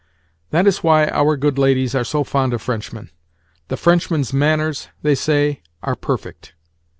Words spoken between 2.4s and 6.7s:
of Frenchmen—the Frenchman's manners, they say, are perfect!